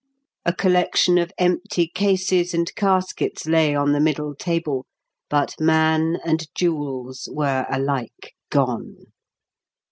[0.47, 4.87] A collection of empty cases and caskets lay on the middle table,
[5.29, 8.95] but man and jewels were alike gone!